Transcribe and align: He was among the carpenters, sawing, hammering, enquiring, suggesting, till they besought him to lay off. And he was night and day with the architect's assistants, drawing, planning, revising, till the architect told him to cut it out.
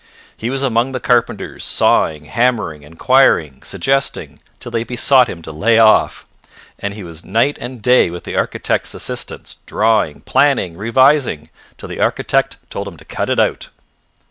He 0.35 0.49
was 0.49 0.63
among 0.63 0.93
the 0.93 0.99
carpenters, 0.99 1.63
sawing, 1.63 2.25
hammering, 2.25 2.81
enquiring, 2.81 3.61
suggesting, 3.61 4.39
till 4.59 4.71
they 4.71 4.83
besought 4.83 5.29
him 5.29 5.43
to 5.43 5.51
lay 5.51 5.77
off. 5.77 6.25
And 6.79 6.95
he 6.95 7.03
was 7.03 7.23
night 7.23 7.59
and 7.61 7.83
day 7.83 8.09
with 8.09 8.23
the 8.23 8.35
architect's 8.35 8.95
assistants, 8.95 9.59
drawing, 9.67 10.21
planning, 10.21 10.75
revising, 10.75 11.51
till 11.77 11.87
the 11.89 12.01
architect 12.01 12.57
told 12.71 12.87
him 12.87 12.97
to 12.97 13.05
cut 13.05 13.29
it 13.29 13.39
out. 13.39 13.69